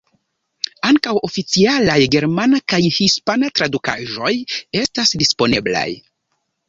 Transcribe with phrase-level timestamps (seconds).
[0.87, 4.33] Ankaŭ oficialaj germana kaj hispana tradukaĵoj
[4.85, 5.89] estas disponeblaj.